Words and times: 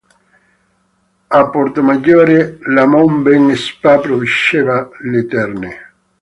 A 1.29 1.43
Portomaggiore 1.51 2.57
la 2.73 2.87
Mond-Ben 2.93 3.53
Spa 3.55 3.99
produceva 3.99 4.89
le 5.01 5.27
terne. 5.27 5.71